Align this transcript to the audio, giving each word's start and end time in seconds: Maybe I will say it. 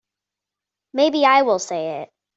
Maybe 0.93 1.25
I 1.27 1.43
will 1.43 1.59
say 1.59 2.01
it. 2.01 2.09